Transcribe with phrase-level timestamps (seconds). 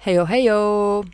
[0.00, 1.04] Hejo, hejo!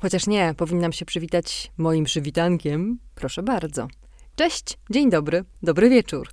[0.00, 2.98] Chociaż nie, powinnam się przywitać moim przywitankiem.
[3.14, 3.88] Proszę bardzo.
[4.36, 6.28] Cześć, dzień dobry, dobry wieczór.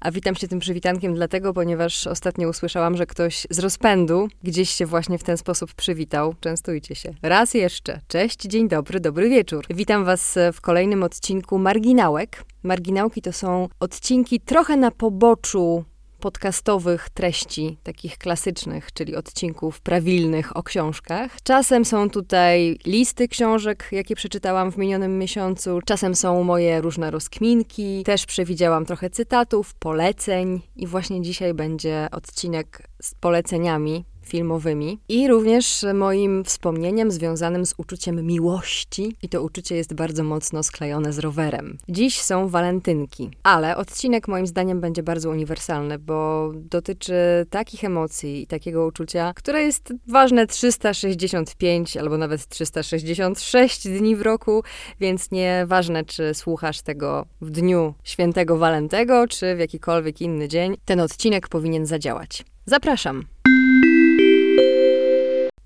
[0.00, 4.86] A witam się tym przywitankiem dlatego, ponieważ ostatnio usłyszałam, że ktoś z rozpędu gdzieś się
[4.86, 6.34] właśnie w ten sposób przywitał.
[6.40, 7.14] Częstujcie się.
[7.22, 8.00] Raz jeszcze.
[8.08, 9.66] Cześć, dzień dobry, dobry wieczór.
[9.70, 12.44] Witam Was w kolejnym odcinku Marginałek.
[12.62, 15.84] Marginałki to są odcinki trochę na poboczu
[16.20, 21.36] podcastowych treści, takich klasycznych, czyli odcinków prawilnych o książkach.
[21.42, 28.02] Czasem są tutaj listy książek, jakie przeczytałam w minionym miesiącu, czasem są moje różne rozkminki,
[28.04, 35.84] też przewidziałam trochę cytatów, poleceń i właśnie dzisiaj będzie odcinek z poleceniami filmowymi i również
[35.94, 41.78] moim wspomnieniem związanym z uczuciem miłości i to uczucie jest bardzo mocno sklejone z rowerem.
[41.88, 47.14] Dziś są walentynki, ale odcinek moim zdaniem będzie bardzo uniwersalny, bo dotyczy
[47.50, 54.62] takich emocji i takiego uczucia, które jest ważne 365 albo nawet 366 dni w roku,
[55.00, 61.00] więc nieważne czy słuchasz tego w dniu świętego Walentego, czy w jakikolwiek inny dzień, ten
[61.00, 62.44] odcinek powinien zadziałać.
[62.66, 63.24] Zapraszam!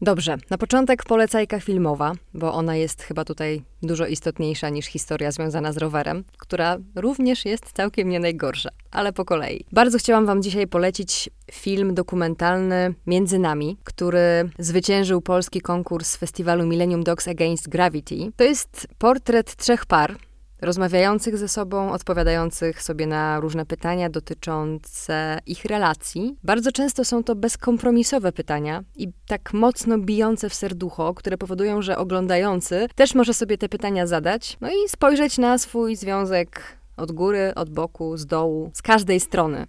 [0.02, 5.72] Dobrze, na początek polecajka filmowa, bo ona jest chyba tutaj dużo istotniejsza niż historia związana
[5.72, 9.64] z rowerem, która również jest całkiem nie najgorsza, ale po kolei.
[9.72, 17.04] Bardzo chciałam Wam dzisiaj polecić film dokumentalny Między Nami, który zwyciężył polski konkurs festiwalu Millennium
[17.04, 18.32] Dogs Against Gravity.
[18.36, 20.16] To jest portret trzech par,
[20.62, 26.36] rozmawiających ze sobą, odpowiadających sobie na różne pytania dotyczące ich relacji.
[26.44, 31.98] Bardzo często są to bezkompromisowe pytania i tak mocno bijące w serducho, które powodują, że
[31.98, 36.62] oglądający też może sobie te pytania zadać, no i spojrzeć na swój związek
[36.96, 39.66] od góry, od boku, z dołu, z każdej strony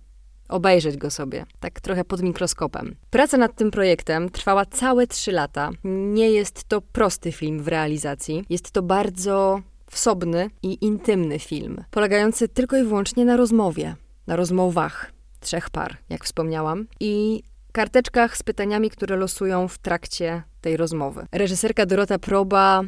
[0.50, 2.96] obejrzeć go sobie, tak trochę pod mikroskopem.
[3.10, 5.70] Praca nad tym projektem trwała całe trzy lata.
[5.84, 8.46] Nie jest to prosty film w realizacji.
[8.50, 9.62] Jest to bardzo
[9.94, 13.96] wsobny i intymny film, polegający tylko i wyłącznie na rozmowie,
[14.28, 20.78] na rozmowach trzech par, jak wspomniałam, i karteczkach z pytaniami, które losują w trakcie tej
[20.78, 21.26] rozmowy.
[21.32, 22.84] Reżyserka Dorota Proba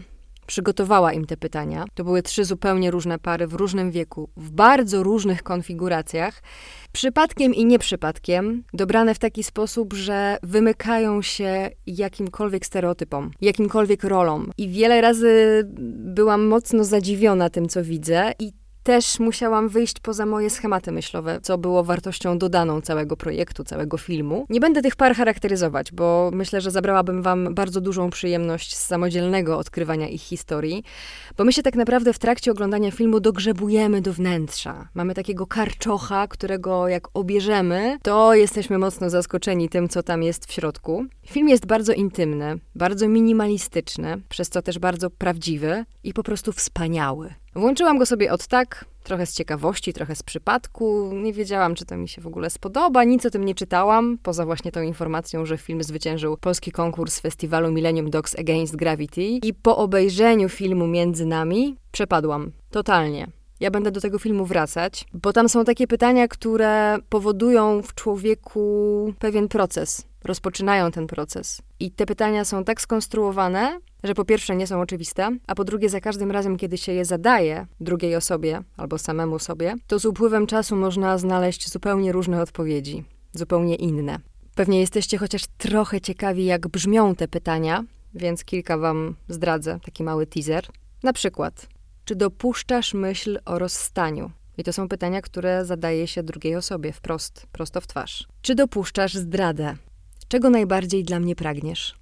[0.48, 1.86] przygotowała im te pytania.
[1.94, 6.44] To były trzy zupełnie różne pary w różnym wieku, w bardzo różnych konfiguracjach.
[6.92, 14.52] Przypadkiem i nieprzypadkiem dobrane w taki sposób, że wymykają się jakimkolwiek stereotypom, jakimkolwiek rolom.
[14.58, 15.62] I wiele razy
[16.16, 18.52] byłam mocno zadziwiona tym, co widzę, i
[18.86, 24.46] też musiałam wyjść poza moje schematy myślowe, co było wartością dodaną całego projektu, całego filmu.
[24.50, 29.58] Nie będę tych par charakteryzować, bo myślę, że zabrałabym wam bardzo dużą przyjemność z samodzielnego
[29.58, 30.84] odkrywania ich historii,
[31.38, 34.88] bo my się tak naprawdę w trakcie oglądania filmu dogrzebujemy do wnętrza.
[34.94, 40.52] Mamy takiego karczocha, którego jak obierzemy, to jesteśmy mocno zaskoczeni tym, co tam jest w
[40.52, 41.06] środku.
[41.28, 47.34] Film jest bardzo intymny, bardzo minimalistyczny, przez co też bardzo prawdziwy i po prostu wspaniały.
[47.56, 51.12] Włączyłam go sobie od tak, trochę z ciekawości, trochę z przypadku.
[51.14, 54.46] Nie wiedziałam, czy to mi się w ogóle spodoba, nic o tym nie czytałam, poza
[54.46, 59.22] właśnie tą informacją, że film zwyciężył polski konkurs festiwalu Millennium Dogs Against Gravity.
[59.22, 62.52] I po obejrzeniu filmu Między Nami przepadłam.
[62.72, 63.28] Totalnie.
[63.60, 69.14] Ja będę do tego filmu wracać, bo tam są takie pytania, które powodują w człowieku
[69.20, 71.62] pewien proces, rozpoczynają ten proces.
[71.80, 75.90] I te pytania są tak skonstruowane, że po pierwsze nie są oczywiste, a po drugie
[75.90, 80.48] za każdym razem, kiedy się je zadaje drugiej osobie albo samemu sobie, to z upływem
[80.48, 83.04] czasu można znaleźć zupełnie różne odpowiedzi,
[83.34, 84.20] zupełnie inne.
[84.56, 87.84] Pewnie jesteście chociaż trochę ciekawi, jak brzmią te pytania,
[88.14, 90.68] więc kilka wam zdradzę, taki mały teaser.
[91.04, 91.68] Na przykład,
[92.06, 94.32] czy dopuszczasz myśl o rozstaniu?
[94.58, 98.28] I to są pytania, które zadaje się drugiej osobie wprost, prosto w twarz.
[98.42, 99.76] Czy dopuszczasz zdradę?
[100.28, 101.96] Czego najbardziej dla mnie pragniesz?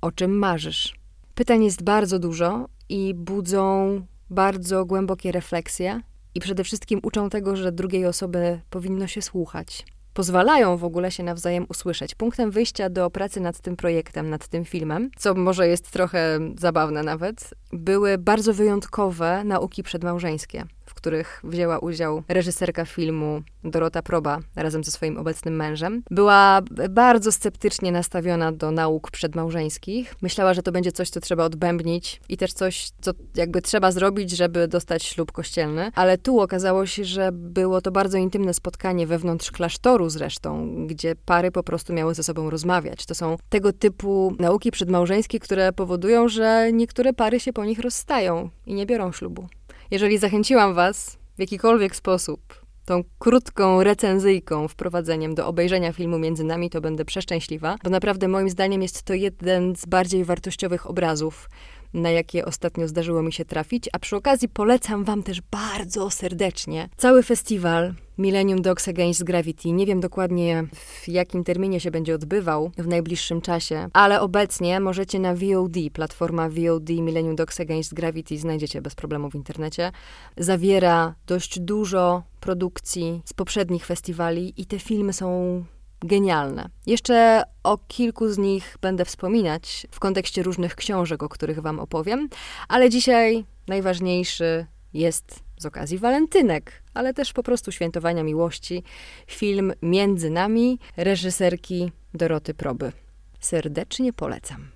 [0.00, 0.94] O czym marzysz?
[1.34, 4.00] Pytań jest bardzo dużo i budzą
[4.30, 6.00] bardzo głębokie refleksje
[6.34, 9.86] i przede wszystkim uczą tego, że drugiej osoby powinno się słuchać.
[10.14, 12.14] Pozwalają w ogóle się nawzajem usłyszeć.
[12.14, 17.02] Punktem wyjścia do pracy nad tym projektem, nad tym filmem, co może jest trochę zabawne
[17.02, 20.64] nawet, były bardzo wyjątkowe nauki przedmałżeńskie
[20.96, 27.92] których wzięła udział reżyserka filmu Dorota Proba razem ze swoim obecnym mężem, była bardzo sceptycznie
[27.92, 30.14] nastawiona do nauk przedmałżeńskich.
[30.22, 34.30] Myślała, że to będzie coś, co trzeba odbębnić i też coś, co jakby trzeba zrobić,
[34.30, 35.90] żeby dostać ślub kościelny.
[35.94, 41.50] Ale tu okazało się, że było to bardzo intymne spotkanie wewnątrz klasztoru zresztą, gdzie pary
[41.50, 43.06] po prostu miały ze sobą rozmawiać.
[43.06, 48.50] To są tego typu nauki przedmałżeńskie, które powodują, że niektóre pary się po nich rozstają
[48.66, 49.48] i nie biorą ślubu.
[49.90, 52.40] Jeżeli zachęciłam Was w jakikolwiek sposób
[52.84, 58.50] tą krótką recenzyjką, wprowadzeniem do obejrzenia filmu między nami, to będę przeszczęśliwa, bo naprawdę moim
[58.50, 61.48] zdaniem jest to jeden z bardziej wartościowych obrazów
[61.96, 66.88] na jakie ostatnio zdarzyło mi się trafić, a przy okazji polecam Wam też bardzo serdecznie
[66.96, 69.72] cały festiwal Millennium Dogs Against Gravity.
[69.72, 75.18] Nie wiem dokładnie w jakim terminie się będzie odbywał w najbliższym czasie, ale obecnie możecie
[75.18, 79.92] na VOD, platforma VOD Millennium Dogs Against Gravity znajdziecie bez problemu w internecie.
[80.36, 85.64] Zawiera dość dużo produkcji z poprzednich festiwali i te filmy są
[86.00, 86.68] genialne.
[86.86, 92.28] Jeszcze o kilku z nich będę wspominać w kontekście różnych książek, o których Wam opowiem,
[92.68, 98.82] ale dzisiaj najważniejszy jest z okazji walentynek, ale też po prostu świętowania miłości,
[99.26, 102.92] film Między nami reżyserki Doroty Proby.
[103.40, 104.70] Serdecznie polecam.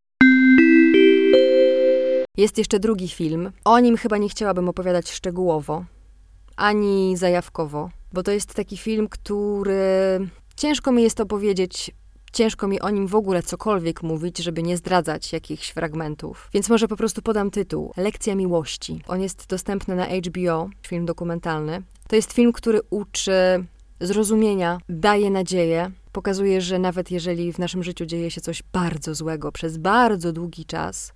[2.37, 3.53] Jest jeszcze drugi film.
[3.65, 5.85] O nim chyba nie chciałabym opowiadać szczegółowo,
[6.57, 10.21] ani zajawkowo, bo to jest taki film, który
[10.61, 11.91] Ciężko mi jest to powiedzieć,
[12.33, 16.51] ciężko mi o nim w ogóle cokolwiek mówić, żeby nie zdradzać jakichś fragmentów.
[16.55, 17.93] Więc może po prostu podam tytuł.
[17.97, 19.03] Lekcja miłości.
[19.09, 21.83] On jest dostępny na HBO, film dokumentalny.
[22.09, 23.65] To jest film, który uczy
[24.01, 29.53] zrozumienia, daje nadzieję, pokazuje, że nawet jeżeli w naszym życiu dzieje się coś bardzo złego
[29.53, 31.13] przez bardzo długi czas,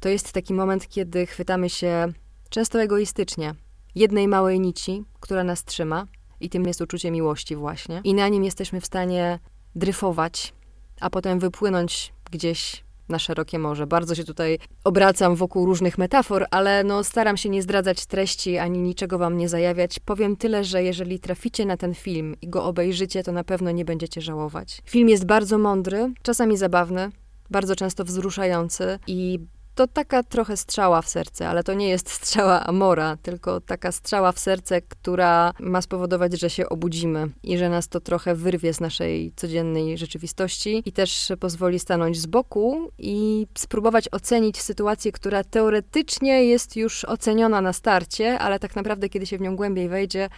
[0.00, 2.12] to jest taki moment, kiedy chwytamy się
[2.50, 3.54] często egoistycznie
[3.94, 6.06] jednej małej nici, która nas trzyma,
[6.44, 8.00] i tym jest uczucie miłości właśnie.
[8.04, 9.38] I na nim jesteśmy w stanie
[9.74, 10.54] dryfować,
[11.00, 13.86] a potem wypłynąć gdzieś na szerokie morze.
[13.86, 18.78] Bardzo się tutaj obracam wokół różnych metafor, ale no staram się nie zdradzać treści ani
[18.78, 19.98] niczego wam nie zajawiać.
[19.98, 23.84] Powiem tyle, że jeżeli traficie na ten film i go obejrzycie, to na pewno nie
[23.84, 24.82] będziecie żałować.
[24.84, 27.10] Film jest bardzo mądry, czasami zabawny,
[27.50, 29.40] bardzo często wzruszający i
[29.74, 34.32] to taka trochę strzała w serce, ale to nie jest strzała Amora, tylko taka strzała
[34.32, 38.80] w serce, która ma spowodować, że się obudzimy i że nas to trochę wyrwie z
[38.80, 46.44] naszej codziennej rzeczywistości i też pozwoli stanąć z boku i spróbować ocenić sytuację, która teoretycznie
[46.44, 50.28] jest już oceniona na starcie, ale tak naprawdę, kiedy się w nią głębiej wejdzie,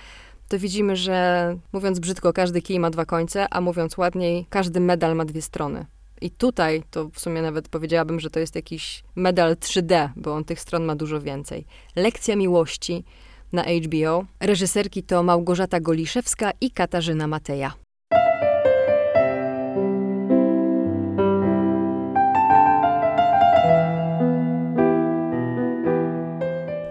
[0.49, 5.17] to widzimy, że mówiąc brzydko, każdy kij ma dwa końce, a mówiąc ładniej, każdy medal
[5.17, 5.87] ma dwie strony.
[6.21, 10.45] I tutaj to w sumie nawet powiedziałabym, że to jest jakiś medal 3D, bo on
[10.45, 11.65] tych stron ma dużo więcej.
[11.97, 13.05] Lekcja miłości
[13.53, 14.25] na HBO.
[14.41, 17.86] Reżyserki to Małgorzata Goliszewska i Katarzyna Mateja.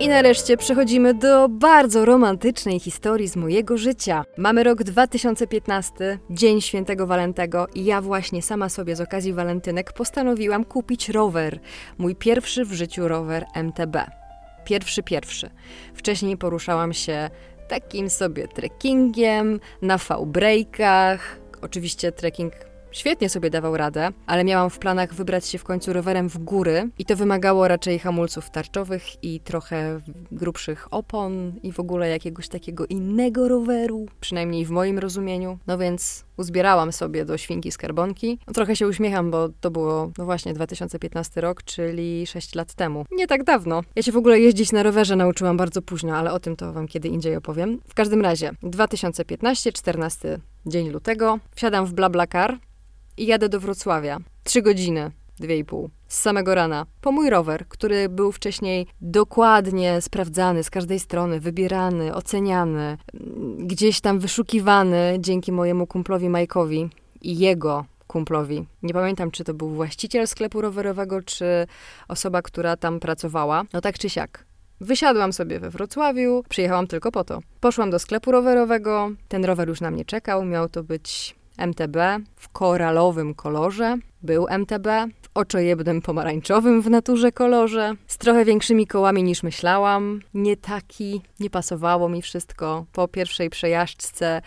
[0.06, 4.26] I nareszcie przechodzimy do bardzo romantycznej historii z mojego życia.
[4.38, 10.66] Mamy rok 2015, Dzień Świętego Walentego i ja właśnie sama sobie z okazji walentynek postanowiłam
[10.66, 11.60] kupić rower.
[11.98, 13.98] Mój pierwszy w życiu rower MTB.
[14.66, 15.50] Pierwszy, pierwszy.
[15.94, 17.30] Wcześniej poruszałam się
[17.68, 21.40] takim sobie trekkingiem, na V-breakach.
[21.62, 22.54] Oczywiście trekking
[22.96, 26.90] Świetnie sobie dawał radę, ale miałam w planach wybrać się w końcu rowerem w góry
[27.00, 30.00] i to wymagało raczej hamulców tarczowych i trochę
[30.32, 35.60] grubszych opon i w ogóle jakiegoś takiego innego roweru, przynajmniej w moim rozumieniu.
[35.68, 38.40] No więc uzbierałam sobie do świnki skarbonki.
[38.48, 43.06] No, trochę się uśmiecham, bo to było, no właśnie, 2015 rok, czyli 6 lat temu.
[43.12, 43.82] Nie tak dawno.
[43.96, 46.88] Ja się w ogóle jeździć na rowerze nauczyłam bardzo późno, ale o tym to wam
[46.88, 47.80] kiedy indziej opowiem.
[47.88, 52.58] W każdym razie, 2015, 14 dzień lutego, wsiadam w BlaBlaCar,
[53.18, 54.20] i jadę do Wrocławia.
[54.44, 55.90] Trzy godziny, dwie i pół.
[56.08, 56.86] Z samego rana.
[57.02, 62.98] Po mój rower, który był wcześniej dokładnie sprawdzany z każdej strony, wybierany, oceniany,
[63.58, 66.90] gdzieś tam wyszukiwany dzięki mojemu kumplowi Majkowi
[67.22, 68.66] i jego kumplowi.
[68.84, 71.68] Nie pamiętam, czy to był właściciel sklepu rowerowego, czy
[72.08, 73.64] osoba, która tam pracowała.
[73.74, 74.46] No tak czy siak.
[74.82, 77.40] Wysiadłam sobie we Wrocławiu, przyjechałam tylko po to.
[77.60, 81.98] Poszłam do sklepu rowerowego, ten rower już na mnie czekał, miał to być MTB
[82.36, 83.98] w koralowym kolorze.
[84.22, 84.88] Był MTB
[85.22, 90.22] w oczojebnym pomarańczowym w naturze kolorze, z trochę większymi kołami niż myślałam.
[90.34, 92.86] Nie taki, nie pasowało mi wszystko.
[92.94, 94.42] Po pierwszej przejażdżce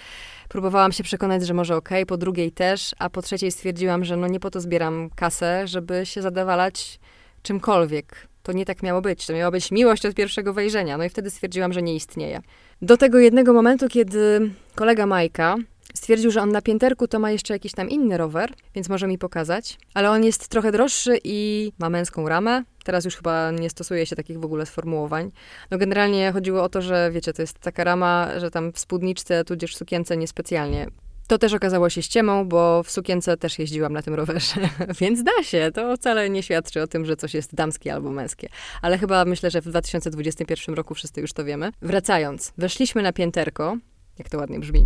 [0.48, 4.26] próbowałam się przekonać, że może ok, po drugiej też, a po trzeciej stwierdziłam, że no
[4.26, 7.00] nie po to zbieram kasę, żeby się zadawalać
[7.42, 8.28] czymkolwiek.
[8.42, 9.26] To nie tak miało być.
[9.26, 10.98] To miała być miłość od pierwszego wejrzenia.
[10.98, 12.40] No i wtedy stwierdziłam, że nie istnieje.
[12.82, 15.56] Do tego jednego momentu, kiedy kolega Majka,
[15.94, 19.18] Stwierdził, że on na pięterku to ma jeszcze jakiś tam inny rower, więc może mi
[19.18, 19.78] pokazać.
[19.94, 22.64] Ale on jest trochę droższy i ma męską ramę.
[22.84, 25.30] Teraz już chyba nie stosuje się takich w ogóle sformułowań.
[25.70, 29.44] No generalnie chodziło o to, że wiecie, to jest taka rama, że tam w spódniczce
[29.44, 30.86] tudzież sukience niespecjalnie.
[31.28, 34.60] To też okazało się ściemą, bo w sukience też jeździłam na tym rowerze,
[35.00, 35.70] więc da się.
[35.74, 38.48] To wcale nie świadczy o tym, że coś jest damskie albo męskie.
[38.82, 41.70] Ale chyba myślę, że w 2021 roku wszyscy już to wiemy.
[41.82, 43.76] Wracając, weszliśmy na pięterko,
[44.18, 44.84] jak to ładnie brzmi.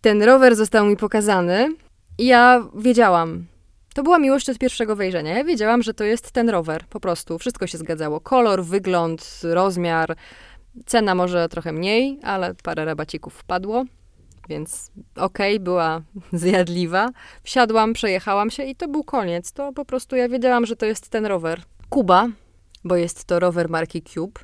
[0.00, 1.68] Ten rower został mi pokazany
[2.18, 3.46] i ja wiedziałam,
[3.94, 5.38] to była miłość od pierwszego wejrzenia.
[5.38, 7.38] Ja wiedziałam, że to jest ten rower, po prostu.
[7.38, 8.20] Wszystko się zgadzało.
[8.20, 10.16] Kolor, wygląd, rozmiar.
[10.86, 13.84] Cena może trochę mniej, ale parę rabacików wpadło,
[14.48, 16.02] więc okej, okay, była
[16.32, 17.10] zjadliwa.
[17.42, 19.52] Wsiadłam, przejechałam się i to był koniec.
[19.52, 21.62] To po prostu ja wiedziałam, że to jest ten rower.
[21.88, 22.28] Kuba,
[22.84, 24.40] bo jest to rower marki Cube.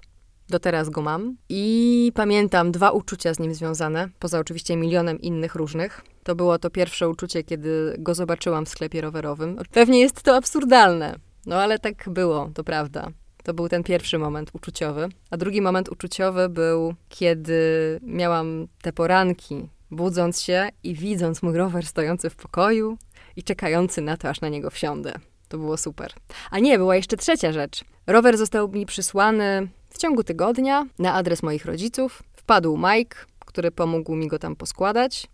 [0.49, 1.37] Do teraz go mam.
[1.49, 6.05] I pamiętam dwa uczucia z nim związane, poza oczywiście milionem innych różnych.
[6.23, 9.59] To było to pierwsze uczucie, kiedy go zobaczyłam w sklepie rowerowym.
[9.73, 13.09] Pewnie jest to absurdalne, no ale tak było, to prawda.
[13.43, 15.09] To był ten pierwszy moment uczuciowy.
[15.31, 17.61] A drugi moment uczuciowy był, kiedy
[18.03, 22.99] miałam te poranki, budząc się i widząc mój rower stojący w pokoju
[23.37, 25.13] i czekający na to, aż na niego wsiądę.
[25.49, 26.13] To było super.
[26.51, 27.85] A nie, była jeszcze trzecia rzecz.
[28.07, 32.23] Rower został mi przysłany w ciągu tygodnia na adres moich rodziców.
[32.33, 35.27] Wpadł Mike, który pomógł mi go tam poskładać.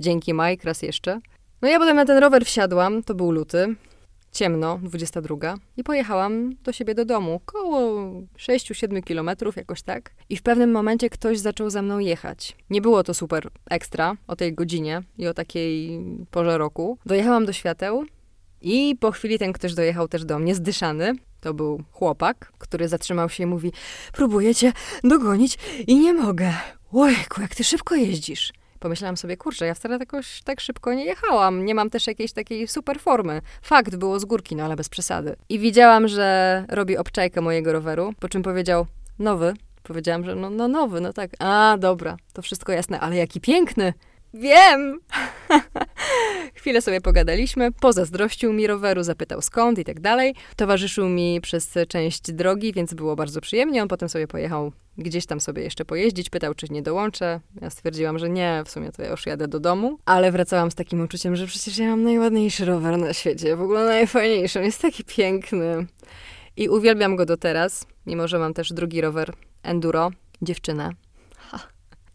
[0.00, 1.20] Dzięki Mike raz jeszcze.
[1.62, 3.74] No ja potem na ten rower wsiadłam, to był luty,
[4.32, 7.90] ciemno, 22, i pojechałam do siebie do domu, koło
[8.38, 10.10] 6-7 kilometrów, jakoś tak.
[10.28, 12.56] I w pewnym momencie ktoś zaczął za mną jechać.
[12.70, 16.98] Nie było to super ekstra o tej godzinie i o takiej porze roku.
[17.06, 18.04] Dojechałam do świateł
[18.62, 21.14] i po chwili ten ktoś dojechał też do mnie, zdyszany.
[21.46, 23.72] To był chłopak, który zatrzymał się i mówi:
[24.12, 24.72] Próbuję cię
[25.04, 26.52] dogonić i nie mogę.
[26.92, 28.52] Ojku, jak ty szybko jeździsz.
[28.80, 31.64] Pomyślałam sobie, kurczę, ja wcale jakoś tak szybko nie jechałam.
[31.64, 33.40] Nie mam też jakiejś takiej super formy.
[33.62, 35.36] Fakt, było z górki, no ale bez przesady.
[35.48, 38.86] I widziałam, że robi obczajkę mojego roweru, po czym powiedział,
[39.18, 39.54] nowy.
[39.82, 41.30] Powiedziałam, że no, no nowy, no tak.
[41.38, 43.92] A, dobra, to wszystko jasne, ale jaki piękny.
[44.34, 45.00] Wiem!
[46.54, 50.34] Chwilę sobie pogadaliśmy, pozazdrościł mi roweru, zapytał skąd i tak dalej.
[50.56, 53.82] Towarzyszył mi przez część drogi, więc było bardzo przyjemnie.
[53.82, 57.40] On potem sobie pojechał gdzieś tam sobie jeszcze pojeździć, pytał, czy nie dołączę.
[57.60, 60.74] Ja stwierdziłam, że nie, w sumie to ja już jadę do domu, ale wracałam z
[60.74, 65.04] takim uczuciem, że przecież ja mam najładniejszy rower na świecie, w ogóle najfajniejszy, jest taki
[65.04, 65.86] piękny.
[66.56, 70.10] I uwielbiam go do teraz, mimo że mam też drugi rower Enduro,
[70.42, 71.05] dziewczynę.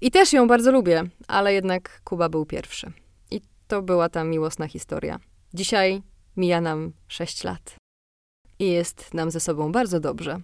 [0.01, 2.91] I też ją bardzo lubię, ale jednak Kuba był pierwszy.
[3.31, 5.20] I to była ta miłosna historia.
[5.53, 6.01] Dzisiaj
[6.38, 7.75] mija nam 6 lat.
[8.60, 10.41] I jest nam ze sobą bardzo dobrze.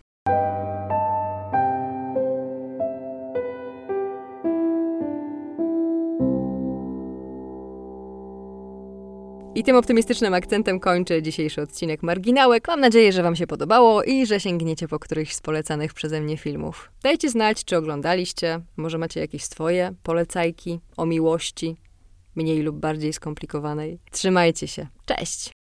[9.57, 12.67] I tym optymistycznym akcentem kończę dzisiejszy odcinek Marginałek.
[12.67, 16.37] Mam nadzieję, że Wam się podobało i że sięgniecie po którychś z polecanych przeze mnie
[16.37, 16.91] filmów.
[17.03, 21.77] Dajcie znać, czy oglądaliście, może macie jakieś swoje polecajki o miłości,
[22.35, 23.99] mniej lub bardziej skomplikowanej.
[24.11, 24.87] Trzymajcie się.
[25.05, 25.56] Cześć!